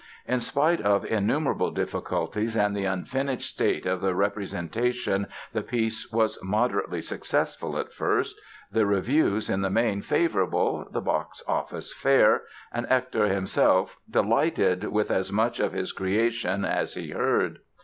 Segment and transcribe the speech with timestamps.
[0.27, 6.43] In spite of innumerable difficulties and the unfinished state of the representation the piece was
[6.43, 8.35] moderately successful at first,
[8.71, 12.41] the reviews in the main favorable, the box office fair
[12.73, 17.59] and Hector himself delighted with as much of his creation as he heard.